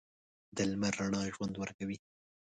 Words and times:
د 0.55 0.57
لمر 0.71 0.93
رڼا 0.99 1.21
ژوند 1.33 1.55
ورکوي. 1.61 1.97